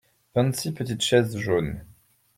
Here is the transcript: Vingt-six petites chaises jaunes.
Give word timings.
Vingt-six 0.33 0.71
petites 0.71 1.03
chaises 1.03 1.37
jaunes. 1.37 1.83